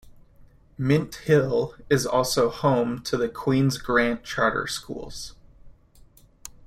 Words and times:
Mint 0.79 1.13
Hill 1.13 1.75
is 1.87 2.07
also 2.07 2.49
home 2.49 3.03
to 3.03 3.17
the 3.17 3.29
Queens 3.29 3.77
Grant 3.77 4.23
Charter 4.23 4.65
schools. 4.65 5.35